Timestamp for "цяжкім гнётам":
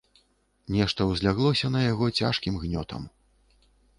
2.19-3.01